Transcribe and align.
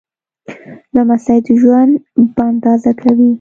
لمسی 0.95 1.37
د 1.45 1.47
ژوند 1.61 1.93
بڼ 2.35 2.53
تازه 2.63 2.91
کوي. 3.01 3.29